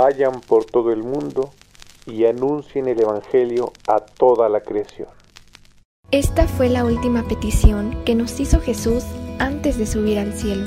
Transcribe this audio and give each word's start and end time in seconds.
vayan 0.00 0.40
por 0.40 0.64
todo 0.64 0.92
el 0.92 1.02
mundo 1.02 1.50
y 2.06 2.24
anuncien 2.24 2.88
el 2.88 2.98
Evangelio 2.98 3.70
a 3.86 3.98
toda 3.98 4.48
la 4.48 4.62
creación. 4.62 5.08
Esta 6.10 6.48
fue 6.48 6.70
la 6.70 6.86
última 6.86 7.22
petición 7.28 8.02
que 8.06 8.14
nos 8.14 8.40
hizo 8.40 8.60
Jesús 8.60 9.04
antes 9.38 9.76
de 9.76 9.86
subir 9.86 10.18
al 10.18 10.32
cielo. 10.32 10.64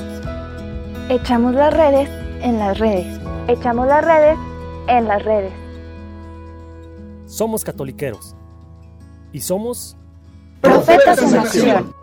Echamos 1.09 1.55
las 1.55 1.73
redes 1.73 2.07
en 2.43 2.59
las 2.59 2.77
redes. 2.77 3.07
Echamos 3.47 3.88
las 3.88 4.05
redes 4.05 4.38
en 4.88 5.07
las 5.07 5.25
redes. 5.25 5.52
Somos 7.25 7.63
catoliqueros 7.63 8.36
y 9.31 9.41
somos 9.41 9.97
profetas 10.61 11.23
en 11.23 11.39
acción. 11.39 12.02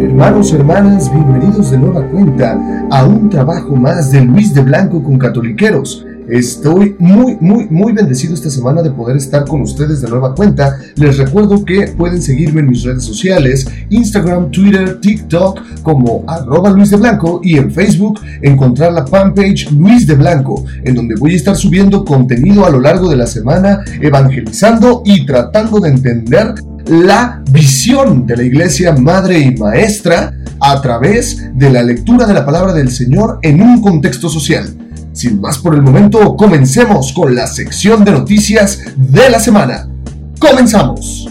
Hermanos, 0.00 0.52
hermanas, 0.52 1.12
bienvenidos 1.12 1.70
de 1.70 1.78
nueva 1.78 2.02
cuenta 2.08 2.58
a 2.90 3.04
un 3.06 3.28
trabajo 3.30 3.76
más 3.76 4.10
de 4.10 4.22
Luis 4.22 4.52
de 4.52 4.62
Blanco 4.62 5.02
con 5.02 5.18
Catoliqueros. 5.18 6.04
Estoy 6.28 6.96
muy, 6.98 7.36
muy, 7.40 7.66
muy 7.68 7.92
bendecido 7.92 8.34
esta 8.34 8.48
semana 8.48 8.82
de 8.82 8.90
poder 8.90 9.16
estar 9.16 9.44
con 9.44 9.60
ustedes 9.60 10.00
de 10.00 10.08
nueva 10.08 10.34
cuenta. 10.34 10.78
Les 10.96 11.18
recuerdo 11.18 11.64
que 11.64 11.88
pueden 11.88 12.22
seguirme 12.22 12.60
en 12.60 12.68
mis 12.68 12.82
redes 12.82 13.04
sociales, 13.04 13.66
Instagram, 13.90 14.50
Twitter, 14.50 15.00
TikTok 15.00 15.82
como 15.82 16.24
arroba 16.26 16.70
Luis 16.70 16.90
de 16.90 16.96
Blanco 16.96 17.40
y 17.42 17.58
en 17.58 17.70
Facebook 17.70 18.20
encontrar 18.40 18.92
la 18.92 19.06
fanpage 19.06 19.70
Luis 19.72 20.06
de 20.06 20.14
Blanco, 20.14 20.64
en 20.82 20.94
donde 20.94 21.14
voy 21.16 21.34
a 21.34 21.36
estar 21.36 21.56
subiendo 21.56 22.04
contenido 22.04 22.64
a 22.64 22.70
lo 22.70 22.80
largo 22.80 23.10
de 23.10 23.16
la 23.16 23.26
semana, 23.26 23.84
evangelizando 24.00 25.02
y 25.04 25.26
tratando 25.26 25.78
de 25.78 25.90
entender 25.90 26.54
la 26.86 27.42
visión 27.50 28.26
de 28.26 28.36
la 28.36 28.42
iglesia 28.42 28.92
madre 28.92 29.38
y 29.38 29.54
maestra 29.56 30.34
a 30.60 30.80
través 30.80 31.50
de 31.54 31.70
la 31.70 31.82
lectura 31.82 32.26
de 32.26 32.34
la 32.34 32.44
palabra 32.44 32.72
del 32.72 32.90
Señor 32.90 33.38
en 33.42 33.60
un 33.60 33.80
contexto 33.80 34.28
social. 34.28 34.83
Sin 35.14 35.40
más 35.40 35.58
por 35.58 35.76
el 35.76 35.82
momento, 35.82 36.36
comencemos 36.36 37.12
con 37.12 37.36
la 37.36 37.46
sección 37.46 38.04
de 38.04 38.10
noticias 38.10 38.80
de 38.96 39.30
la 39.30 39.38
semana. 39.38 39.88
¡Comenzamos! 40.40 41.28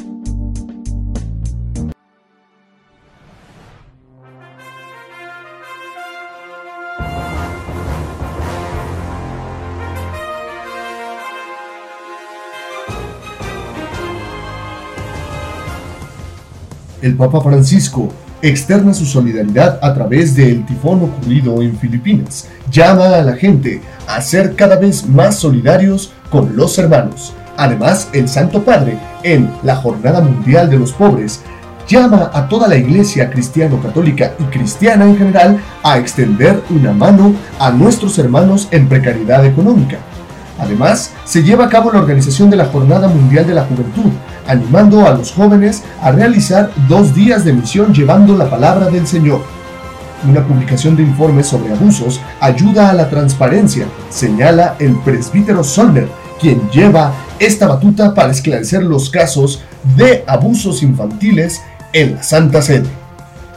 El 17.02 17.18
Papa 17.18 17.42
Francisco 17.42 18.14
externa 18.44 18.94
su 18.94 19.06
solidaridad 19.06 19.80
a 19.82 19.94
través 19.94 20.36
del 20.36 20.66
tifón 20.66 21.02
ocurrido 21.04 21.62
en 21.62 21.78
Filipinas. 21.78 22.50
Llama 22.70 23.06
a 23.06 23.24
la 23.24 23.36
gente 23.36 23.82
a 24.06 24.22
ser 24.22 24.56
cada 24.56 24.76
vez 24.76 25.08
más 25.08 25.38
solidarios 25.38 26.12
con 26.30 26.56
los 26.56 26.78
hermanos. 26.78 27.34
Además, 27.56 28.10
el 28.14 28.28
Santo 28.28 28.62
Padre, 28.64 28.98
en 29.24 29.50
la 29.64 29.78
Jornada 29.78 30.20
Mundial 30.20 30.70
de 30.70 30.78
los 30.78 30.92
Pobres, 30.92 31.42
llama 31.88 32.32
a 32.34 32.48
toda 32.50 32.68
la 32.68 32.76
iglesia 32.76 33.30
cristiano-católica 33.30 34.34
y 34.40 34.44
cristiana 34.46 35.06
en 35.06 35.18
general 35.18 35.60
a 35.82 35.98
extender 35.98 36.62
una 36.70 36.92
mano 36.92 37.34
a 37.60 37.72
nuestros 37.72 38.20
hermanos 38.20 38.68
en 38.72 38.90
precariedad 38.90 39.46
económica. 39.46 39.98
Además, 40.60 41.12
se 41.26 41.44
lleva 41.44 41.66
a 41.66 41.70
cabo 41.70 41.92
la 41.92 42.00
organización 42.00 42.50
de 42.50 42.58
la 42.58 42.66
Jornada 42.66 43.08
Mundial 43.08 43.48
de 43.48 43.54
la 43.54 43.64
Juventud, 43.64 44.12
animando 44.48 45.08
a 45.08 45.14
los 45.14 45.32
jóvenes 45.32 45.84
a 46.02 46.12
realizar 46.12 46.72
dos 46.88 47.14
días 47.16 47.46
de 47.46 47.54
misión 47.54 47.94
llevando 47.94 48.38
la 48.38 48.50
palabra 48.50 48.90
del 48.90 49.08
Señor. 49.08 49.42
Una 50.28 50.46
publicación 50.46 50.96
de 50.96 51.04
informes 51.04 51.48
sobre 51.48 51.74
abusos 51.74 52.22
ayuda 52.40 52.90
a 52.90 52.94
la 52.94 53.10
transparencia, 53.10 53.88
señala 54.10 54.76
el 54.80 54.96
presbítero 55.00 55.64
Solner, 55.64 56.08
quien 56.40 56.62
lleva 56.72 57.14
esta 57.40 57.68
batuta 57.68 58.14
para 58.14 58.32
esclarecer 58.32 58.84
los 58.84 59.10
casos 59.10 59.62
de 59.98 60.24
abusos 60.28 60.82
infantiles 60.82 61.62
en 61.92 62.16
la 62.16 62.24
Santa 62.24 62.62
Sede. 62.62 62.88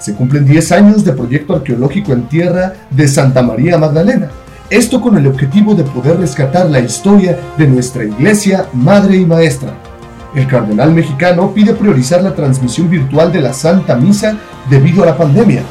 Se 0.01 0.15
cumplen 0.15 0.45
10 0.45 0.73
años 0.73 1.05
de 1.05 1.13
proyecto 1.13 1.55
arqueológico 1.55 2.13
en 2.13 2.29
tierra 2.29 2.75
de 2.91 3.09
Santa 3.09 3.43
María 3.43 3.79
Magdalena, 3.79 4.31
esto 4.69 5.01
con 5.01 5.17
el 5.17 5.29
objetivo 5.29 5.77
de 5.77 5.85
poder 5.85 6.19
rescatar 6.19 6.69
la 6.69 6.81
historia 6.81 7.39
de 7.57 7.69
nuestra 7.69 8.03
iglesia, 8.03 8.67
madre 8.73 9.17
y 9.17 9.25
maestra, 9.25 9.73
el 10.37 10.47
cardenal 10.47 10.93
mexicano 10.93 11.53
pide 11.53 11.73
priorizar 11.73 12.23
la 12.23 12.35
transmisión 12.35 12.91
virtual 12.91 13.33
de 13.33 13.41
la 13.41 13.55
Santa 13.55 13.97
Misa 13.97 14.37
debido 14.69 15.03
a 15.03 15.07
la 15.07 15.17
pandemia, 15.17 15.63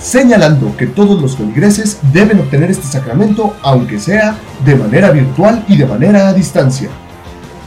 señalando 0.00 0.76
que 0.76 0.86
todos 0.86 1.20
los 1.20 1.36
feligreses 1.36 1.98
deben 2.12 2.38
obtener 2.38 2.70
este 2.70 2.86
sacramento 2.86 3.56
aunque 3.62 3.98
sea 3.98 4.36
de 4.64 4.76
manera 4.76 5.10
virtual 5.10 5.64
y 5.66 5.76
de 5.76 5.86
manera 5.86 6.28
a 6.28 6.32
distancia. 6.32 6.88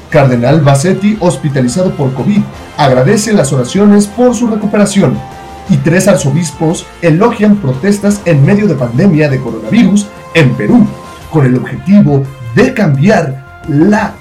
Cardenal 0.10 0.62
Bassetti, 0.62 1.18
hospitalizado 1.20 1.92
por 1.92 2.14
COVID, 2.14 2.42
agradece 2.78 3.34
las 3.34 3.52
oraciones 3.52 4.08
por 4.08 4.34
su 4.34 4.48
recuperación 4.48 5.18
y 5.70 5.78
tres 5.78 6.08
arzobispos 6.08 6.86
elogian 7.02 7.58
protestas 7.58 8.22
en 8.26 8.46
medio 8.46 8.68
de 8.68 8.76
pandemia 8.76 9.30
de 9.30 9.40
coronavirus 9.40 10.08
en 10.36 10.54
Perú, 10.56 10.88
con 11.32 11.46
el 11.46 11.58
objetivo 11.58 12.24
de 12.56 12.74
cambiar 12.74 13.62
la 13.68 14.14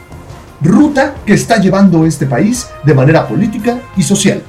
ruta 0.62 1.15
que 1.27 1.34
está 1.34 1.59
llevando 1.59 2.06
este 2.06 2.27
país 2.27 2.69
de 2.84 2.95
manera 2.95 3.27
política 3.27 3.81
y 3.97 4.03
social. 4.03 4.43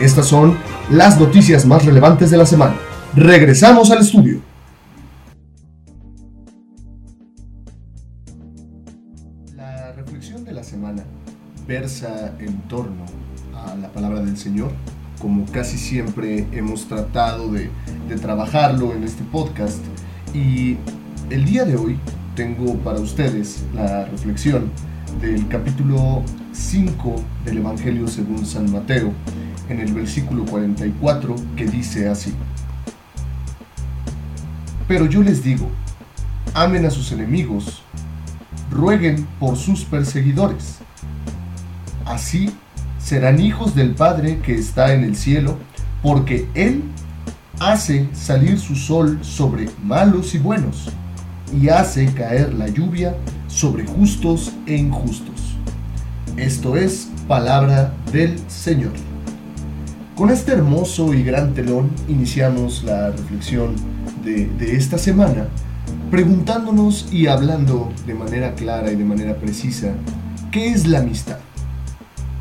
Estas 0.00 0.26
son 0.26 0.56
las 0.90 1.20
noticias 1.20 1.66
más 1.66 1.84
relevantes 1.84 2.30
de 2.30 2.36
la 2.36 2.46
semana. 2.46 2.74
Regresamos 3.14 3.90
al 3.90 4.00
estudio. 4.00 4.40
La 9.54 9.92
reflexión 9.92 10.44
de 10.44 10.52
la 10.52 10.64
semana 10.64 11.04
versa 11.66 12.32
en 12.40 12.60
torno 12.62 13.04
a 13.54 13.74
la 13.76 13.88
palabra 13.88 14.20
del 14.20 14.36
Señor, 14.36 14.72
como 15.20 15.46
casi 15.46 15.78
siempre 15.78 16.46
hemos 16.52 16.86
tratado 16.86 17.52
de, 17.52 17.70
trabajarlo 18.20 18.92
en 18.92 19.04
este 19.04 19.24
podcast. 19.24 19.78
Y 20.32 20.76
el 21.30 21.44
día 21.44 21.64
de 21.64 21.76
hoy 21.76 21.98
tengo 22.34 22.74
para 22.78 23.00
ustedes 23.00 23.62
la 23.74 24.04
reflexión 24.06 24.70
del 25.20 25.46
capítulo 25.48 26.22
5 26.52 27.16
del 27.44 27.58
Evangelio 27.58 28.08
según 28.08 28.44
San 28.46 28.70
Mateo, 28.70 29.12
en 29.68 29.80
el 29.80 29.92
versículo 29.92 30.44
44, 30.44 31.34
que 31.56 31.66
dice 31.66 32.08
así. 32.08 32.34
Pero 34.86 35.06
yo 35.06 35.22
les 35.22 35.42
digo, 35.42 35.68
amen 36.52 36.84
a 36.86 36.90
sus 36.90 37.12
enemigos, 37.12 37.82
rueguen 38.70 39.26
por 39.38 39.56
sus 39.56 39.84
perseguidores. 39.84 40.78
Así 42.04 42.50
serán 42.98 43.40
hijos 43.40 43.74
del 43.74 43.94
Padre 43.94 44.40
que 44.40 44.54
está 44.54 44.94
en 44.94 45.04
el 45.04 45.16
cielo, 45.16 45.58
porque 46.02 46.48
Él 46.54 46.82
hace 47.60 48.08
salir 48.12 48.58
su 48.58 48.74
sol 48.76 49.18
sobre 49.22 49.68
malos 49.82 50.34
y 50.34 50.38
buenos, 50.38 50.90
y 51.52 51.68
hace 51.68 52.12
caer 52.12 52.52
la 52.54 52.68
lluvia 52.68 53.14
sobre 53.54 53.86
justos 53.86 54.52
e 54.66 54.76
injustos. 54.76 55.54
Esto 56.36 56.76
es 56.76 57.08
palabra 57.28 57.94
del 58.12 58.36
Señor. 58.50 58.92
Con 60.16 60.30
este 60.30 60.52
hermoso 60.52 61.14
y 61.14 61.22
gran 61.22 61.54
telón 61.54 61.90
iniciamos 62.08 62.82
la 62.82 63.10
reflexión 63.10 63.76
de, 64.24 64.50
esta 64.76 64.98
semana, 64.98 65.46
preguntándonos 66.10 67.08
y 67.12 67.28
hablando 67.28 67.92
de 68.06 68.14
manera 68.14 68.54
clara 68.54 68.90
y 68.90 68.96
de 68.96 69.04
manera 69.04 69.36
precisa, 69.36 69.92
¿qué 70.50 70.72
es 70.72 70.86
la 70.86 70.98
amistad? 70.98 71.38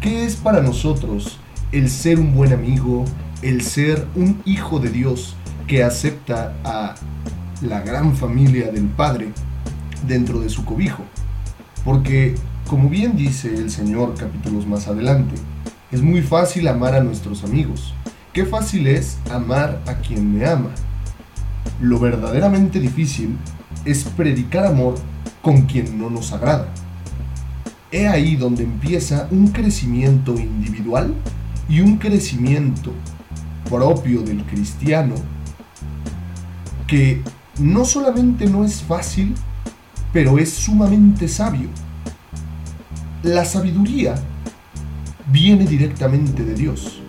¿Qué 0.02 0.26
es 0.26 0.36
para 0.36 0.62
nosotros 0.62 1.38
el 1.72 1.90
ser 1.90 2.20
un 2.20 2.34
buen 2.34 2.54
amigo, 2.54 3.06
el 3.44 3.62
ser 3.62 4.08
un 4.16 4.42
hijo 4.46 4.80
de 4.80 4.90
Dios 4.90 5.36
que 5.68 5.84
acepta 5.84 6.56
a 6.64 6.96
la 7.62 7.82
gran 7.82 8.16
familia 8.16 8.72
del 8.72 8.86
Padre 8.86 9.32
dentro 10.08 10.40
de 10.40 10.50
su 10.50 10.66
cobijo. 10.66 11.04
Porque, 11.84 12.36
como 12.68 12.90
bien 12.90 13.16
dice 13.16 13.54
el 13.54 13.70
Señor 13.70 14.16
capítulos 14.16 14.68
más 14.68 14.88
adelante, 14.88 15.36
es 15.92 16.02
muy 16.02 16.22
fácil 16.22 16.68
amar 16.68 16.96
a 16.96 17.04
nuestros 17.04 17.44
amigos. 17.44 17.94
Qué 18.32 18.46
fácil 18.46 18.88
es 18.88 19.18
amar 19.32 19.82
a 19.86 19.96
quien 19.96 20.34
me 20.34 20.46
ama. 20.46 20.72
Lo 21.82 22.00
verdaderamente 22.00 22.80
difícil 22.80 23.38
es 23.86 24.04
predicar 24.06 24.66
amor 24.66 24.96
con 25.42 25.64
quien 25.64 25.98
no 25.98 26.10
nos 26.10 26.32
agrada. 26.32 26.68
He 27.92 28.08
ahí 28.08 28.36
donde 28.36 28.64
empieza 28.64 29.28
un 29.30 29.50
crecimiento 29.50 30.34
individual 30.40 31.14
y 31.70 31.82
un 31.82 31.98
crecimiento 31.98 32.92
propio 33.70 34.22
del 34.22 34.44
cristiano 34.46 35.16
que 36.88 37.22
no 37.60 37.86
solamente 37.86 38.48
no 38.48 38.64
es 38.64 38.82
fácil, 38.82 39.36
pero 40.14 40.38
es 40.38 40.54
sumamente 40.54 41.28
sabio. 41.28 41.68
La 43.24 43.44
sabiduría 43.44 44.16
viene 45.32 45.66
directamente 45.66 46.46
de 46.46 46.54
Dios. 46.54 47.00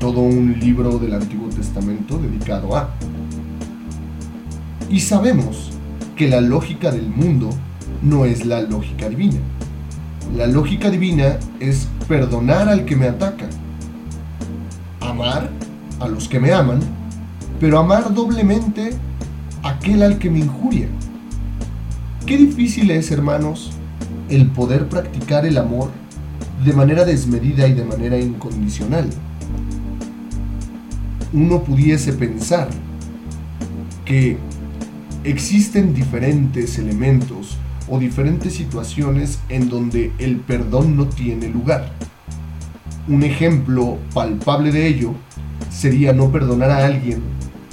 todo 0.00 0.20
un 0.20 0.60
libro 0.60 0.96
del 0.98 1.12
Antiguo 1.12 1.48
Testamento 1.48 2.18
dedicado 2.18 2.76
a. 2.76 2.94
Y 4.88 5.00
sabemos 5.00 5.72
que 6.14 6.28
la 6.28 6.40
lógica 6.40 6.92
del 6.92 7.08
mundo 7.08 7.50
no 8.00 8.24
es 8.24 8.46
la 8.46 8.62
lógica 8.62 9.08
divina. 9.08 9.40
La 10.36 10.46
lógica 10.46 10.88
divina 10.88 11.38
es 11.58 11.88
perdonar 12.06 12.68
al 12.68 12.84
que 12.84 12.94
me 12.94 13.08
ataca, 13.08 13.48
amar 15.00 15.50
a 15.98 16.06
los 16.06 16.28
que 16.28 16.38
me 16.38 16.52
aman, 16.52 16.78
pero 17.58 17.80
amar 17.80 18.14
doblemente 18.14 18.92
aquel 19.64 20.04
al 20.04 20.18
que 20.18 20.30
me 20.30 20.38
injuria. 20.38 20.86
Qué 22.28 22.36
difícil 22.36 22.90
es, 22.90 23.10
hermanos, 23.10 23.70
el 24.28 24.48
poder 24.48 24.86
practicar 24.90 25.46
el 25.46 25.56
amor 25.56 25.90
de 26.62 26.74
manera 26.74 27.06
desmedida 27.06 27.66
y 27.66 27.72
de 27.72 27.86
manera 27.86 28.18
incondicional. 28.18 29.08
Uno 31.32 31.62
pudiese 31.62 32.12
pensar 32.12 32.68
que 34.04 34.36
existen 35.24 35.94
diferentes 35.94 36.78
elementos 36.78 37.56
o 37.88 37.98
diferentes 37.98 38.52
situaciones 38.52 39.38
en 39.48 39.70
donde 39.70 40.12
el 40.18 40.36
perdón 40.36 40.98
no 40.98 41.06
tiene 41.06 41.48
lugar. 41.48 41.90
Un 43.08 43.22
ejemplo 43.22 43.96
palpable 44.12 44.70
de 44.70 44.86
ello 44.86 45.14
sería 45.70 46.12
no 46.12 46.30
perdonar 46.30 46.72
a 46.72 46.84
alguien 46.84 47.22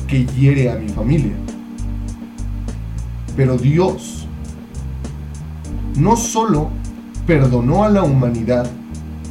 que 0.07 0.25
hiere 0.27 0.71
a 0.71 0.77
mi 0.77 0.87
familia. 0.87 1.33
Pero 3.35 3.57
Dios 3.57 4.24
no 5.97 6.15
solo 6.17 6.69
perdonó 7.25 7.83
a 7.83 7.89
la 7.89 8.03
humanidad 8.03 8.69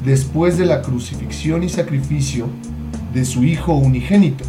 después 0.05 0.59
de 0.59 0.67
la 0.67 0.83
crucifixión 0.83 1.63
y 1.63 1.69
sacrificio 1.69 2.47
de 3.13 3.25
su 3.25 3.45
Hijo 3.45 3.75
unigénito, 3.75 4.45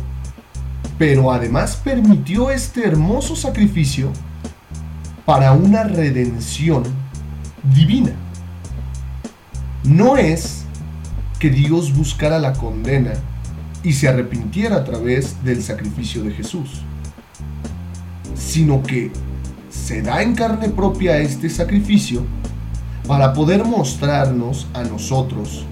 pero 0.97 1.31
además 1.31 1.75
permitió 1.83 2.49
este 2.49 2.85
hermoso 2.85 3.35
sacrificio 3.35 4.11
para 5.25 5.51
una 5.53 5.83
redención 5.83 6.83
divina. 7.73 8.11
No 9.83 10.17
es 10.17 10.65
que 11.39 11.49
Dios 11.49 11.95
buscara 11.95 12.39
la 12.39 12.53
condena 12.53 13.13
y 13.83 13.93
se 13.93 14.07
arrepintiera 14.07 14.77
a 14.77 14.83
través 14.83 15.43
del 15.43 15.61
sacrificio 15.61 16.23
de 16.23 16.31
Jesús, 16.31 16.81
sino 18.35 18.81
que 18.81 19.11
se 19.85 20.01
da 20.01 20.23
en 20.23 20.33
carne 20.33 20.69
propia 20.69 21.19
este 21.19 21.47
sacrificio 21.47 22.23
para 23.07 23.33
poder 23.33 23.63
mostrarnos 23.65 24.65
a 24.73 24.81
nosotros, 24.81 25.63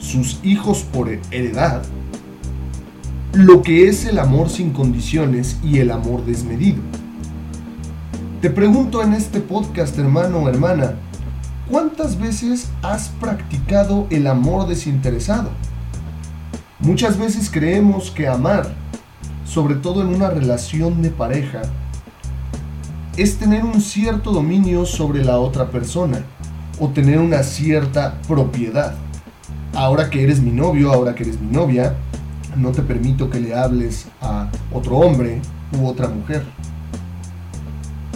sus 0.00 0.40
hijos 0.42 0.82
por 0.82 1.08
heredad, 1.08 1.84
lo 3.32 3.62
que 3.62 3.86
es 3.88 4.06
el 4.06 4.18
amor 4.18 4.50
sin 4.50 4.72
condiciones 4.72 5.56
y 5.62 5.78
el 5.78 5.92
amor 5.92 6.24
desmedido. 6.24 6.82
Te 8.40 8.50
pregunto 8.50 9.04
en 9.04 9.12
este 9.12 9.38
podcast, 9.38 9.96
hermano 10.00 10.38
o 10.38 10.48
hermana, 10.48 10.94
¿cuántas 11.70 12.18
veces 12.18 12.70
has 12.82 13.10
practicado 13.20 14.08
el 14.10 14.26
amor 14.26 14.66
desinteresado? 14.66 15.50
Muchas 16.80 17.16
veces 17.16 17.48
creemos 17.52 18.10
que 18.10 18.26
amar, 18.26 18.74
sobre 19.46 19.76
todo 19.76 20.02
en 20.02 20.08
una 20.08 20.28
relación 20.28 21.02
de 21.02 21.10
pareja, 21.10 21.62
es 23.16 23.36
tener 23.36 23.64
un 23.64 23.80
cierto 23.80 24.32
dominio 24.32 24.84
sobre 24.84 25.24
la 25.24 25.38
otra 25.38 25.70
persona 25.70 26.24
o 26.80 26.88
tener 26.88 27.18
una 27.18 27.44
cierta 27.44 28.20
propiedad. 28.26 28.96
Ahora 29.72 30.10
que 30.10 30.24
eres 30.24 30.40
mi 30.40 30.50
novio, 30.50 30.92
ahora 30.92 31.14
que 31.14 31.22
eres 31.22 31.40
mi 31.40 31.52
novia, 31.52 31.94
no 32.56 32.72
te 32.72 32.82
permito 32.82 33.30
que 33.30 33.40
le 33.40 33.54
hables 33.54 34.06
a 34.20 34.50
otro 34.72 34.96
hombre 34.96 35.40
u 35.78 35.86
otra 35.86 36.08
mujer. 36.08 36.44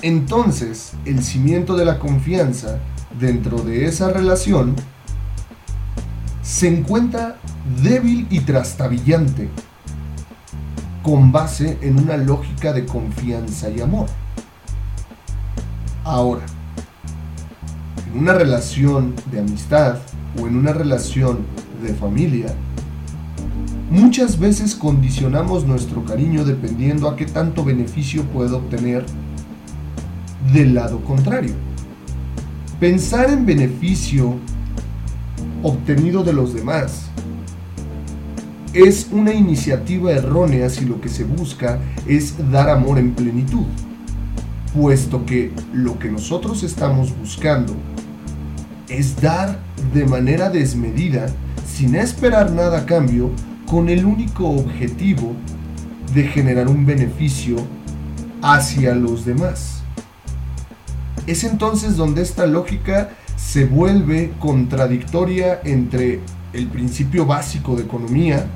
Entonces, 0.03 0.93
el 1.05 1.23
cimiento 1.23 1.77
de 1.77 1.85
la 1.85 1.99
confianza 1.99 2.79
dentro 3.21 3.59
de 3.59 3.87
esa 3.87 4.13
relación 4.13 4.75
se 6.43 6.69
encuentra 6.69 7.37
débil 7.83 8.27
y 8.31 8.41
trastabillante, 8.41 9.49
con 11.03 11.31
base 11.31 11.79
en 11.83 11.99
una 11.99 12.17
lógica 12.17 12.73
de 12.73 12.85
confianza 12.85 13.71
y 13.71 13.81
amor. 13.81 14.09
Ahora, 16.09 16.41
en 18.11 18.21
una 18.21 18.33
relación 18.33 19.13
de 19.31 19.41
amistad 19.41 19.99
o 20.41 20.47
en 20.47 20.57
una 20.57 20.73
relación 20.73 21.41
de 21.83 21.93
familia, 21.93 22.47
muchas 23.91 24.39
veces 24.39 24.75
condicionamos 24.75 25.67
nuestro 25.67 26.07
cariño 26.07 26.47
dependiendo 26.47 27.11
a 27.11 27.15
qué 27.15 27.27
tanto 27.27 27.63
beneficio 27.63 28.23
puedo 28.23 28.57
obtener 28.57 29.05
del 30.51 30.73
lado 30.73 31.05
contrario. 31.05 31.53
Pensar 32.81 33.29
en 33.29 33.45
beneficio 33.45 34.37
obtenido 35.63 36.25
de 36.25 36.33
los 36.33 36.55
demás 36.55 37.11
es 38.73 39.09
una 39.13 39.35
iniciativa 39.35 40.11
errónea 40.13 40.71
si 40.71 40.87
lo 40.87 41.03
que 41.03 41.11
se 41.11 41.25
busca 41.25 41.79
es 42.07 42.35
dar 42.51 42.71
amor 42.71 42.99
en 42.99 43.13
plenitud, 43.13 43.67
puesto 44.79 45.27
que 45.27 45.51
lo 45.73 45.99
que 45.99 46.09
nosotros 46.09 46.63
estamos 46.63 47.13
buscando 47.19 47.75
es 48.89 49.21
dar 49.21 49.59
de 49.93 50.05
manera 50.05 50.51
desmedida, 50.51 51.27
sin 51.67 51.97
esperar 51.97 52.53
nada 52.53 52.79
a 52.79 52.87
cambio, 52.87 53.33
con 53.67 53.89
el 53.89 54.05
único 54.05 54.49
objetivo 54.49 55.35
de 56.15 56.23
generar 56.29 56.69
un 56.69 56.87
beneficio 56.87 57.57
hacia 58.41 58.95
los 58.95 59.25
demás. 59.25 59.83
Es 61.27 61.43
entonces 61.43 61.97
donde 61.97 62.23
esta 62.23 62.47
lógica 62.47 63.11
se 63.37 63.67
vuelve 63.67 64.33
contradictoria 64.39 65.61
entre 65.65 66.21
el 66.53 66.69
principio 66.69 67.27
básico 67.27 67.75
de 67.75 67.83
economía 67.83 68.47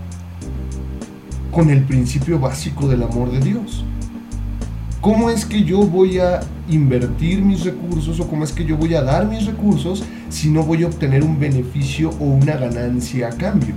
con 1.50 1.68
el 1.68 1.82
principio 1.82 2.38
básico 2.38 2.86
del 2.86 3.02
amor 3.02 3.32
de 3.32 3.40
Dios. 3.40 3.84
¿Cómo 5.02 5.30
es 5.30 5.44
que 5.44 5.64
yo 5.64 5.78
voy 5.78 6.20
a 6.20 6.38
invertir 6.68 7.42
mis 7.42 7.64
recursos 7.64 8.20
o 8.20 8.28
cómo 8.28 8.44
es 8.44 8.52
que 8.52 8.64
yo 8.64 8.76
voy 8.76 8.94
a 8.94 9.02
dar 9.02 9.26
mis 9.26 9.46
recursos 9.46 10.04
si 10.28 10.48
no 10.48 10.62
voy 10.62 10.84
a 10.84 10.86
obtener 10.86 11.24
un 11.24 11.40
beneficio 11.40 12.10
o 12.20 12.24
una 12.24 12.56
ganancia 12.56 13.26
a 13.26 13.30
cambio? 13.32 13.74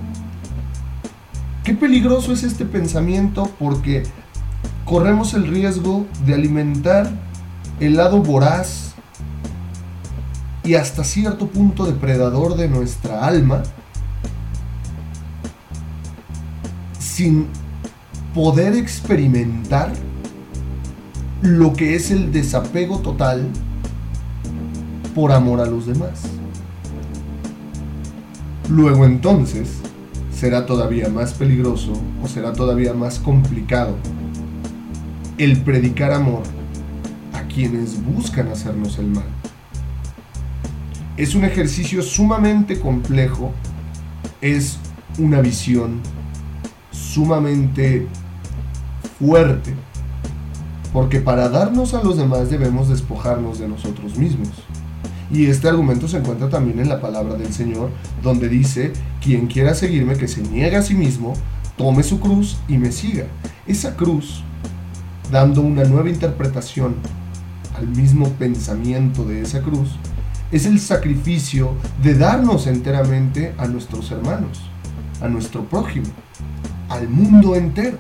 Qué 1.64 1.74
peligroso 1.74 2.32
es 2.32 2.44
este 2.44 2.64
pensamiento 2.64 3.50
porque 3.58 4.04
corremos 4.86 5.34
el 5.34 5.48
riesgo 5.48 6.06
de 6.28 6.36
alimentar 6.36 7.10
el 7.80 7.96
lado 7.96 8.22
voraz 8.22 8.94
y 10.64 10.76
hasta 10.76 11.04
cierto 11.04 11.48
punto 11.48 11.88
depredador 11.88 12.56
de 12.56 12.70
nuestra 12.70 13.26
alma, 13.26 13.64
sin 17.00 17.48
poder 18.36 18.76
experimentar 18.76 19.92
lo 21.46 21.74
que 21.74 21.96
es 21.96 22.10
el 22.10 22.32
desapego 22.32 23.00
total 23.00 23.48
por 25.14 25.32
amor 25.32 25.62
a 25.62 25.66
los 25.66 25.86
demás. 25.86 26.24
Luego 28.68 29.06
entonces 29.06 29.78
será 30.34 30.66
todavía 30.66 31.08
más 31.08 31.34
peligroso 31.34 31.94
o 32.24 32.28
será 32.28 32.52
todavía 32.54 32.94
más 32.94 33.20
complicado 33.20 33.96
el 35.38 35.62
predicar 35.62 36.12
amor 36.14 36.42
a 37.34 37.44
quienes 37.44 38.04
buscan 38.04 38.48
hacernos 38.48 38.98
el 38.98 39.08
mal. 39.08 39.28
Es 41.16 41.36
un 41.36 41.46
ejercicio 41.46 42.02
sumamente 42.02 42.80
complejo, 42.80 43.54
es 44.42 44.80
una 45.20 45.42
visión 45.42 46.02
sumamente 46.92 48.08
fuerte, 49.20 49.74
porque 50.96 51.20
para 51.20 51.50
darnos 51.50 51.94
a 51.94 52.02
los 52.02 52.16
demás 52.16 52.50
debemos 52.50 52.88
despojarnos 52.88 53.60
de 53.60 53.68
nosotros 53.68 54.18
mismos. 54.18 54.48
Y 55.30 55.48
este 55.48 55.68
argumento 55.68 56.08
se 56.08 56.16
encuentra 56.16 56.48
también 56.48 56.80
en 56.80 56.88
la 56.88 57.02
palabra 57.02 57.36
del 57.36 57.52
Señor, 57.52 57.90
donde 58.24 58.48
dice, 58.48 58.94
quien 59.22 59.48
quiera 59.48 59.74
seguirme, 59.74 60.16
que 60.16 60.30
se 60.30 60.42
niegue 60.42 60.78
a 60.78 60.82
sí 60.82 60.94
mismo, 60.94 61.34
tome 61.78 62.02
su 62.02 62.22
cruz 62.22 62.56
y 62.70 62.78
me 62.78 62.94
siga. 62.94 63.26
Esa 63.68 63.98
cruz, 63.98 64.42
dando 65.30 65.60
una 65.60 65.84
nueva 65.84 66.10
interpretación 66.10 66.96
al 67.78 67.90
mismo 67.90 68.30
pensamiento 68.30 69.26
de 69.26 69.42
esa 69.42 69.60
cruz, 69.60 69.98
es 70.54 70.66
el 70.66 70.80
sacrificio 70.80 71.74
de 72.02 72.14
darnos 72.14 72.68
enteramente 72.68 73.54
a 73.58 73.68
nuestros 73.68 74.12
hermanos, 74.12 74.62
a 75.20 75.28
nuestro 75.28 75.66
prójimo, 75.66 76.08
al 76.88 77.10
mundo 77.10 77.54
entero. 77.54 77.98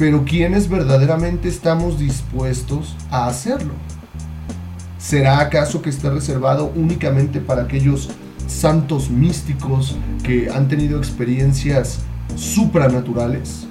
Pero 0.00 0.24
¿quiénes 0.24 0.70
verdaderamente 0.70 1.50
estamos 1.50 1.98
dispuestos 1.98 2.96
a 3.10 3.26
hacerlo? 3.26 3.74
¿Será 4.98 5.40
acaso 5.40 5.82
que 5.82 5.90
está 5.90 6.08
reservado 6.08 6.72
únicamente 6.74 7.38
para 7.38 7.64
aquellos 7.64 8.08
santos 8.46 9.10
místicos 9.10 9.98
que 10.22 10.48
han 10.48 10.68
tenido 10.68 10.96
experiencias 10.96 11.98
supranaturales? 12.34 13.66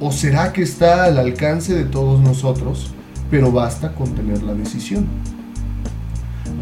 ¿O 0.00 0.10
será 0.10 0.54
que 0.54 0.62
está 0.62 1.04
al 1.04 1.18
alcance 1.18 1.74
de 1.74 1.84
todos 1.84 2.18
nosotros, 2.22 2.92
pero 3.30 3.52
basta 3.52 3.94
con 3.94 4.14
tener 4.14 4.42
la 4.42 4.54
decisión? 4.54 5.04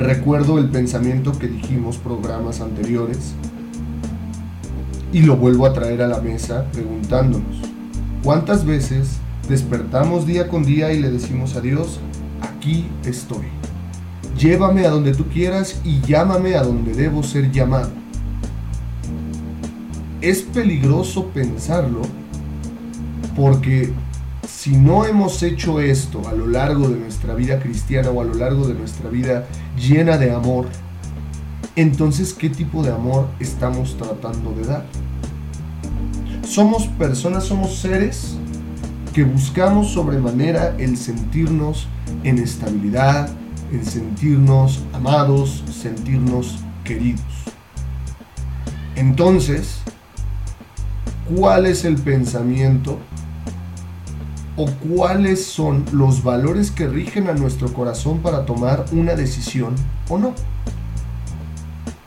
Recuerdo 0.01 0.59
el 0.59 0.69
pensamiento 0.69 1.39
que 1.39 1.47
dijimos 1.47 1.99
programas 1.99 2.61
anteriores 2.61 3.35
y 5.13 5.23
lo 5.23 5.37
vuelvo 5.37 5.65
a 5.65 5.73
traer 5.73 6.03
a 6.03 6.09
la 6.09 6.19
mesa 6.19 6.65
preguntándonos, 6.73 7.74
¿cuántas 8.25 8.65
veces 8.65 9.19
despertamos 9.49 10.27
día 10.27 10.49
con 10.49 10.65
día 10.65 10.93
y 10.93 10.99
le 10.99 11.11
decimos 11.11 11.55
a 11.55 11.61
Dios, 11.61 12.01
aquí 12.41 12.89
estoy? 13.05 13.45
Llévame 14.39 14.87
a 14.87 14.91
donde 14.91 15.15
tú 15.15 15.27
quieras 15.29 15.81
y 15.85 16.01
llámame 16.01 16.57
a 16.57 16.63
donde 16.63 16.95
debo 16.95 17.23
ser 17.23 17.53
llamado. 17.53 17.91
Es 20.23 20.41
peligroso 20.41 21.27
pensarlo 21.29 22.03
porque 23.37 23.93
si 24.49 24.75
no 24.77 25.05
hemos 25.05 25.43
hecho 25.43 25.81
esto 25.81 26.27
a 26.27 26.33
lo 26.33 26.47
largo 26.47 26.89
de 26.89 26.99
nuestra 26.99 27.35
vida 27.35 27.61
cristiana 27.61 28.11
o 28.11 28.23
a 28.23 28.25
lo 28.25 28.35
largo 28.35 28.67
de 28.67 28.75
nuestra 28.75 29.11
vida 29.11 29.47
llena 29.77 30.17
de 30.17 30.33
amor, 30.33 30.69
entonces 31.77 32.33
¿qué 32.33 32.49
tipo 32.49 32.83
de 32.83 32.91
amor 32.91 33.29
estamos 33.39 33.97
tratando 33.99 34.53
de 34.53 34.65
dar? 34.65 34.87
Somos 36.55 36.87
personas, 36.87 37.43
somos 37.43 37.79
seres 37.79 38.37
que 39.13 39.25
buscamos 39.25 39.89
sobremanera 39.89 40.77
el 40.79 40.97
sentirnos 40.97 41.89
en 42.23 42.39
estabilidad, 42.39 43.29
en 43.73 43.85
sentirnos 43.85 44.85
amados, 44.93 45.65
sentirnos 45.83 46.61
queridos. 46.85 47.25
Entonces, 48.95 49.79
¿cuál 51.37 51.67
es 51.67 51.85
el 51.85 51.97
pensamiento 51.97 53.01
o 54.57 54.67
cuáles 54.95 55.45
son 55.45 55.85
los 55.91 56.23
valores 56.23 56.71
que 56.71 56.87
rigen 56.87 57.29
a 57.29 57.35
nuestro 57.35 57.73
corazón 57.73 58.21
para 58.21 58.47
tomar 58.47 58.85
una 58.93 59.17
decisión 59.17 59.75
o 60.09 60.19
no? 60.19 60.35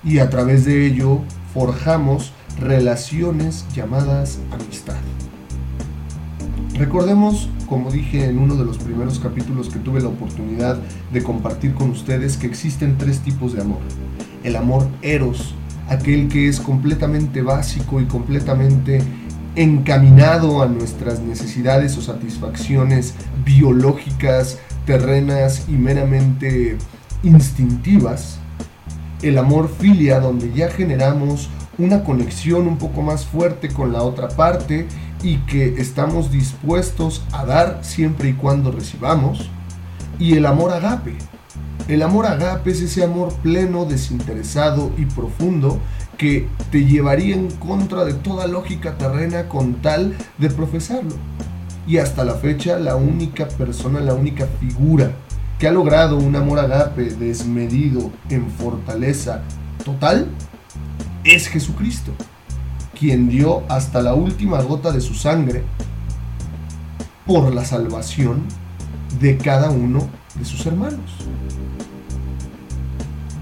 Y 0.05 0.19
a 0.19 0.29
través 0.29 0.63
de 0.63 0.87
ello 0.87 1.19
forjamos 1.53 2.31
relaciones 2.59 3.65
llamadas 3.73 4.39
amistad. 4.51 4.95
Recordemos, 6.75 7.49
como 7.67 7.91
dije 7.91 8.25
en 8.25 8.37
uno 8.37 8.55
de 8.55 8.65
los 8.65 8.77
primeros 8.77 9.19
capítulos 9.19 9.69
que 9.69 9.79
tuve 9.79 10.01
la 10.01 10.09
oportunidad 10.09 10.77
de 11.11 11.23
compartir 11.23 11.73
con 11.73 11.89
ustedes, 11.89 12.37
que 12.37 12.47
existen 12.47 12.97
tres 12.97 13.19
tipos 13.19 13.53
de 13.53 13.61
amor. 13.61 13.79
El 14.43 14.55
amor 14.55 14.87
eros, 15.01 15.55
aquel 15.89 16.27
que 16.27 16.47
es 16.47 16.59
completamente 16.59 17.41
básico 17.41 17.99
y 17.99 18.05
completamente 18.05 19.01
encaminado 19.55 20.61
a 20.61 20.67
nuestras 20.67 21.19
necesidades 21.19 21.97
o 21.97 22.01
satisfacciones 22.01 23.15
biológicas, 23.43 24.59
terrenas 24.85 25.65
y 25.67 25.71
meramente 25.71 26.77
instintivas. 27.23 28.37
El 29.23 29.39
amor 29.39 29.67
filia, 29.79 30.19
donde 30.19 30.53
ya 30.53 30.69
generamos 30.69 31.49
una 31.77 32.03
conexión 32.03 32.67
un 32.67 32.77
poco 32.77 33.01
más 33.01 33.25
fuerte 33.25 33.69
con 33.69 33.93
la 33.93 34.03
otra 34.03 34.29
parte 34.29 34.87
y 35.21 35.37
que 35.39 35.79
estamos 35.79 36.31
dispuestos 36.31 37.23
a 37.31 37.45
dar 37.45 37.79
siempre 37.83 38.29
y 38.29 38.33
cuando 38.33 38.71
recibamos. 38.71 39.49
Y 40.19 40.35
el 40.35 40.45
amor 40.45 40.73
agape. 40.73 41.17
El 41.87 42.01
amor 42.01 42.25
agape 42.25 42.71
es 42.71 42.81
ese 42.81 43.03
amor 43.03 43.33
pleno, 43.35 43.85
desinteresado 43.85 44.91
y 44.97 45.05
profundo 45.05 45.79
que 46.17 46.49
te 46.71 46.85
llevaría 46.85 47.35
en 47.35 47.51
contra 47.51 48.03
de 48.03 48.13
toda 48.13 48.47
lógica 48.47 48.97
terrena 48.97 49.47
con 49.47 49.75
tal 49.75 50.17
de 50.37 50.49
profesarlo. 50.49 51.15
Y 51.87 51.99
hasta 51.99 52.25
la 52.25 52.33
fecha 52.33 52.79
la 52.79 52.95
única 52.95 53.47
persona, 53.47 54.01
la 54.01 54.13
única 54.13 54.47
figura 54.59 55.11
que 55.59 55.67
ha 55.67 55.71
logrado 55.71 56.17
un 56.17 56.35
amor 56.35 56.59
agape 56.59 57.03
desmedido 57.03 58.11
en 58.29 58.49
fortaleza 58.49 59.41
total 59.83 60.27
es 61.27 61.47
Jesucristo 61.47 62.13
quien 62.97 63.29
dio 63.29 63.63
hasta 63.69 64.01
la 64.01 64.13
última 64.13 64.61
gota 64.61 64.91
de 64.91 65.01
su 65.01 65.13
sangre 65.13 65.63
por 67.25 67.53
la 67.53 67.63
salvación 67.63 68.43
de 69.19 69.37
cada 69.37 69.69
uno 69.69 70.07
de 70.35 70.45
sus 70.45 70.65
hermanos. 70.65 71.11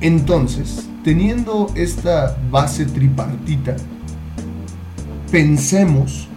Entonces, 0.02 0.90
teniendo 1.04 1.72
esta 1.76 2.38
base 2.52 2.86
tripartita, 2.86 3.76
pensemos 5.32 6.28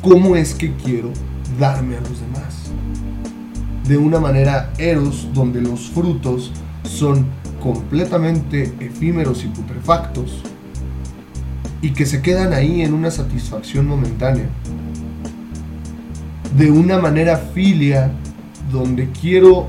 cómo 0.00 0.34
es 0.34 0.54
que 0.54 0.74
quiero 0.76 1.10
darme 1.60 1.96
a 1.96 2.00
los 2.00 2.20
demás. 2.20 2.70
De 3.86 3.96
una 3.96 4.18
manera 4.18 4.72
eros, 4.78 5.28
donde 5.32 5.60
los 5.60 5.90
frutos 5.90 6.50
son 6.84 7.26
completamente 7.62 8.74
efímeros 8.80 9.44
y 9.44 9.48
putrefactos, 9.48 10.42
y 11.82 11.90
que 11.90 12.06
se 12.06 12.22
quedan 12.22 12.52
ahí 12.54 12.80
en 12.80 12.94
una 12.94 13.10
satisfacción 13.10 13.86
momentánea. 13.86 14.46
De 16.56 16.70
una 16.70 16.98
manera 16.98 17.36
filia, 17.36 18.12
donde 18.70 19.10
quiero 19.10 19.68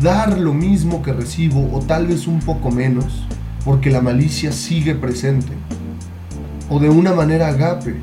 dar 0.00 0.38
lo 0.38 0.52
mismo 0.52 1.02
que 1.02 1.12
recibo 1.12 1.70
o 1.72 1.80
tal 1.80 2.06
vez 2.06 2.26
un 2.26 2.40
poco 2.40 2.70
menos, 2.70 3.26
porque 3.64 3.90
la 3.90 4.02
malicia 4.02 4.52
sigue 4.52 4.94
presente. 4.94 5.52
O 6.68 6.78
de 6.78 6.90
una 6.90 7.14
manera 7.14 7.48
agape, 7.48 7.96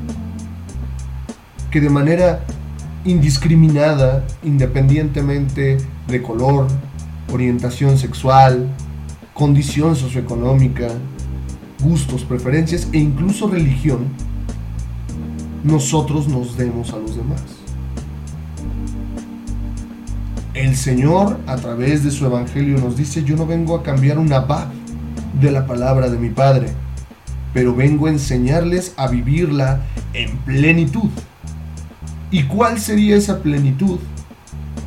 que 1.70 1.80
de 1.80 1.88
manera 1.88 2.44
indiscriminada, 3.04 4.24
independientemente 4.42 5.78
de 6.08 6.22
color, 6.22 6.66
orientación 7.32 7.96
sexual, 7.96 8.68
condición 9.34 9.94
socioeconómica, 9.94 10.88
gustos, 11.80 12.24
preferencias 12.24 12.88
e 12.92 12.98
incluso 12.98 13.48
religión, 13.48 14.06
nosotros 15.64 16.28
nos 16.28 16.56
demos 16.56 16.92
a 16.92 16.98
los 16.98 17.16
demás. 17.16 17.42
El 20.54 20.74
Señor 20.74 21.38
a 21.46 21.56
través 21.56 22.02
de 22.02 22.10
su 22.10 22.24
Evangelio 22.24 22.78
nos 22.78 22.96
dice, 22.96 23.22
yo 23.24 23.36
no 23.36 23.46
vengo 23.46 23.76
a 23.76 23.82
cambiar 23.82 24.18
una 24.18 24.40
va 24.40 24.70
de 25.40 25.50
la 25.50 25.66
palabra 25.66 26.08
de 26.08 26.18
mi 26.18 26.30
Padre, 26.30 26.68
pero 27.52 27.74
vengo 27.74 28.06
a 28.06 28.10
enseñarles 28.10 28.94
a 28.96 29.08
vivirla 29.08 29.82
en 30.14 30.36
plenitud. 30.38 31.10
¿Y 32.30 32.44
cuál 32.44 32.80
sería 32.80 33.16
esa 33.16 33.42
plenitud? 33.42 33.98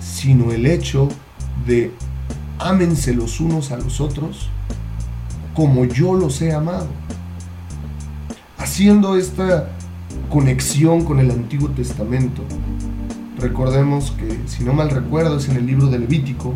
Sino 0.01 0.51
el 0.51 0.65
hecho 0.65 1.07
de 1.67 1.93
ámense 2.57 3.13
los 3.13 3.39
unos 3.39 3.71
a 3.71 3.77
los 3.77 4.01
otros 4.01 4.49
como 5.59 5.83
yo 5.83 6.13
los 6.13 6.41
he 6.41 6.53
amado. 6.53 6.87
Haciendo 8.57 9.17
esta 9.17 9.67
conexión 10.29 11.03
con 11.03 11.19
el 11.19 11.29
Antiguo 11.31 11.67
Testamento, 11.71 12.43
recordemos 13.37 14.11
que, 14.11 14.39
si 14.47 14.63
no 14.63 14.71
mal 14.71 14.89
recuerdo, 14.89 15.35
es 15.35 15.49
en 15.49 15.57
el 15.57 15.65
libro 15.65 15.87
de 15.87 15.99
Levítico, 15.99 16.53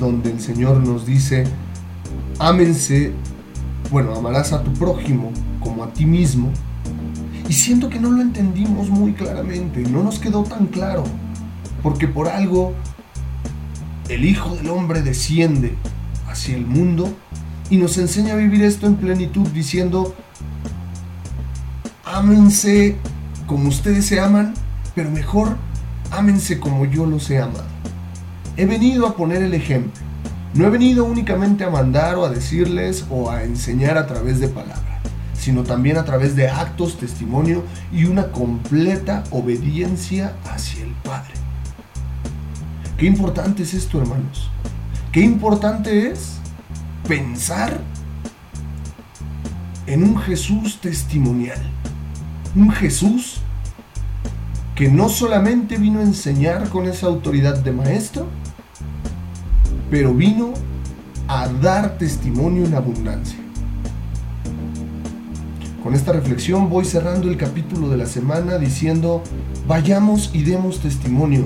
donde 0.00 0.32
el 0.32 0.40
Señor 0.40 0.84
nos 0.84 1.06
dice, 1.06 1.44
ámense, 2.40 3.12
bueno, 3.92 4.12
amarás 4.16 4.52
a 4.52 4.64
tu 4.64 4.72
prójimo 4.72 5.30
como 5.60 5.84
a 5.84 5.92
ti 5.92 6.04
mismo. 6.04 6.50
Y 7.48 7.52
siento 7.52 7.90
que 7.90 8.00
no 8.00 8.10
lo 8.10 8.22
entendimos 8.22 8.88
muy 8.88 9.12
claramente, 9.12 9.82
no 9.82 10.02
nos 10.02 10.18
quedó 10.18 10.42
tan 10.42 10.66
claro, 10.66 11.04
porque 11.80 12.08
por 12.08 12.26
algo 12.26 12.72
el 14.08 14.24
Hijo 14.24 14.56
del 14.56 14.70
Hombre 14.70 15.00
desciende 15.00 15.76
hacia 16.26 16.56
el 16.56 16.66
mundo 16.66 17.14
y 17.70 17.76
nos 17.76 17.98
enseña 17.98 18.34
a 18.34 18.36
vivir 18.36 18.62
esto 18.62 18.86
en 18.86 18.96
plenitud 18.96 19.48
diciendo, 19.48 20.14
ámense 22.04 22.96
como 23.46 23.68
ustedes 23.68 24.06
se 24.06 24.20
aman, 24.20 24.54
pero 24.94 25.10
mejor 25.10 25.56
ámense 26.10 26.58
como 26.60 26.84
yo 26.84 27.06
los 27.06 27.30
he 27.30 27.40
amado. 27.40 27.64
He 28.56 28.66
venido 28.66 29.06
a 29.06 29.16
poner 29.16 29.42
el 29.42 29.54
ejemplo. 29.54 30.02
No 30.54 30.66
he 30.66 30.70
venido 30.70 31.04
únicamente 31.04 31.64
a 31.64 31.70
mandar 31.70 32.14
o 32.14 32.24
a 32.24 32.30
decirles 32.30 33.04
o 33.10 33.30
a 33.30 33.42
enseñar 33.42 33.98
a 33.98 34.06
través 34.06 34.38
de 34.38 34.46
palabras, 34.46 35.00
sino 35.36 35.64
también 35.64 35.96
a 35.96 36.04
través 36.04 36.36
de 36.36 36.48
actos, 36.48 36.96
testimonio 36.96 37.64
y 37.92 38.04
una 38.04 38.30
completa 38.30 39.24
obediencia 39.30 40.34
hacia 40.44 40.84
el 40.84 40.92
Padre. 41.02 41.32
Qué 42.96 43.06
importante 43.06 43.64
es 43.64 43.74
esto, 43.74 44.00
hermanos. 44.00 44.48
Qué 45.10 45.20
importante 45.20 46.12
es 46.12 46.38
pensar 47.06 47.80
en 49.86 50.02
un 50.02 50.18
Jesús 50.18 50.78
testimonial. 50.80 51.60
Un 52.56 52.70
Jesús 52.70 53.40
que 54.74 54.88
no 54.88 55.08
solamente 55.08 55.76
vino 55.76 56.00
a 56.00 56.02
enseñar 56.02 56.68
con 56.68 56.88
esa 56.88 57.06
autoridad 57.06 57.58
de 57.58 57.72
maestro, 57.72 58.26
pero 59.90 60.14
vino 60.14 60.52
a 61.28 61.48
dar 61.48 61.96
testimonio 61.98 62.64
en 62.64 62.74
abundancia. 62.74 63.38
Con 65.82 65.94
esta 65.94 66.12
reflexión 66.12 66.70
voy 66.70 66.86
cerrando 66.86 67.28
el 67.28 67.36
capítulo 67.36 67.90
de 67.90 67.98
la 67.98 68.06
semana 68.06 68.56
diciendo, 68.58 69.22
vayamos 69.68 70.30
y 70.32 70.42
demos 70.42 70.80
testimonio, 70.80 71.44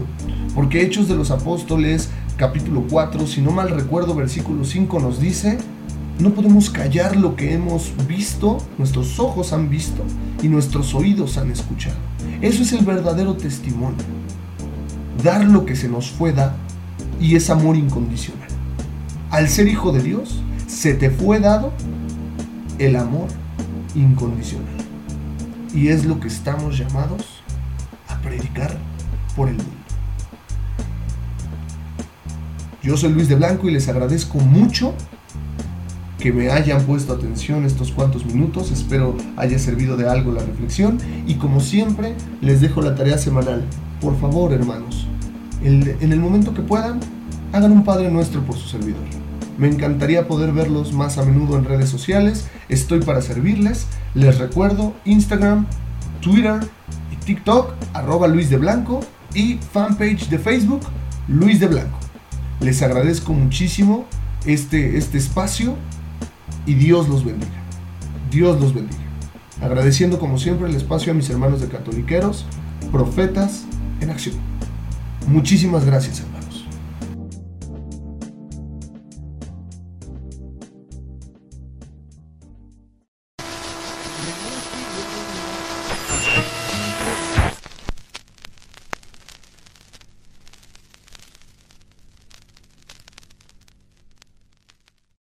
porque 0.54 0.82
Hechos 0.82 1.08
de 1.08 1.16
los 1.16 1.30
Apóstoles, 1.30 2.08
capítulo 2.38 2.84
4, 2.88 3.26
si 3.26 3.42
no 3.42 3.50
mal 3.50 3.68
recuerdo, 3.68 4.14
versículo 4.14 4.64
5 4.64 5.00
nos 5.00 5.18
dice, 5.18 5.58
no 6.20 6.30
podemos 6.30 6.70
callar 6.70 7.16
lo 7.16 7.34
que 7.34 7.52
hemos 7.52 7.92
visto, 8.06 8.58
nuestros 8.78 9.18
ojos 9.18 9.52
han 9.52 9.68
visto 9.68 10.04
y 10.40 10.48
nuestros 10.48 10.94
oídos 10.94 11.36
han 11.36 11.50
escuchado. 11.50 11.96
Eso 12.40 12.62
es 12.62 12.72
el 12.72 12.84
verdadero 12.84 13.36
testimonio. 13.36 13.98
Dar 15.24 15.44
lo 15.44 15.66
que 15.66 15.74
se 15.74 15.88
nos 15.88 16.12
fue 16.12 16.32
dado 16.32 16.54
y 17.20 17.34
es 17.34 17.50
amor 17.50 17.76
incondicional. 17.76 18.48
Al 19.30 19.48
ser 19.48 19.66
hijo 19.66 19.90
de 19.90 20.02
Dios, 20.02 20.40
se 20.68 20.94
te 20.94 21.10
fue 21.10 21.40
dado 21.40 21.72
el 22.78 22.94
amor 22.94 23.26
incondicional. 23.96 24.76
Y 25.74 25.88
es 25.88 26.04
lo 26.04 26.20
que 26.20 26.28
estamos 26.28 26.78
llamados 26.78 27.42
a 28.06 28.16
predicar 28.20 28.78
por 29.34 29.48
el 29.48 29.56
mundo. 29.56 29.77
Yo 32.82 32.96
soy 32.96 33.12
Luis 33.12 33.28
de 33.28 33.34
Blanco 33.34 33.68
y 33.68 33.72
les 33.72 33.88
agradezco 33.88 34.38
mucho 34.38 34.94
que 36.18 36.32
me 36.32 36.50
hayan 36.50 36.82
puesto 36.82 37.12
atención 37.12 37.64
estos 37.64 37.92
cuantos 37.92 38.24
minutos. 38.24 38.70
Espero 38.70 39.16
haya 39.36 39.58
servido 39.58 39.96
de 39.96 40.08
algo 40.08 40.32
la 40.32 40.42
reflexión. 40.42 40.98
Y 41.26 41.34
como 41.34 41.60
siempre, 41.60 42.14
les 42.40 42.60
dejo 42.60 42.80
la 42.80 42.94
tarea 42.94 43.18
semanal. 43.18 43.64
Por 44.00 44.18
favor, 44.20 44.52
hermanos, 44.52 45.06
en 45.62 46.12
el 46.12 46.20
momento 46.20 46.54
que 46.54 46.62
puedan, 46.62 47.00
hagan 47.52 47.72
un 47.72 47.84
Padre 47.84 48.10
Nuestro 48.10 48.42
por 48.42 48.56
su 48.56 48.68
servidor. 48.68 49.02
Me 49.58 49.66
encantaría 49.66 50.28
poder 50.28 50.52
verlos 50.52 50.92
más 50.92 51.18
a 51.18 51.24
menudo 51.24 51.58
en 51.58 51.64
redes 51.64 51.88
sociales. 51.88 52.46
Estoy 52.68 53.00
para 53.00 53.22
servirles. 53.22 53.86
Les 54.14 54.38
recuerdo 54.38 54.94
Instagram, 55.04 55.66
Twitter 56.20 56.60
y 57.12 57.16
TikTok, 57.16 57.72
arroba 57.92 58.28
Luis 58.28 58.50
de 58.50 58.56
Blanco 58.56 59.00
y 59.34 59.58
fanpage 59.72 60.28
de 60.28 60.38
Facebook, 60.38 60.82
Luis 61.26 61.58
de 61.58 61.66
Blanco. 61.66 61.97
Les 62.60 62.82
agradezco 62.82 63.32
muchísimo 63.32 64.06
este, 64.46 64.98
este 64.98 65.18
espacio 65.18 65.76
y 66.66 66.74
Dios 66.74 67.08
los 67.08 67.24
bendiga. 67.24 67.52
Dios 68.30 68.60
los 68.60 68.74
bendiga. 68.74 68.98
Agradeciendo 69.60 70.18
como 70.18 70.38
siempre 70.38 70.68
el 70.68 70.76
espacio 70.76 71.12
a 71.12 71.14
mis 71.14 71.28
hermanos 71.30 71.60
de 71.60 71.68
catoliqueros, 71.68 72.46
profetas 72.92 73.64
en 74.00 74.10
acción. 74.10 74.36
Muchísimas 75.26 75.84
gracias, 75.84 76.20
hermanos. 76.20 76.37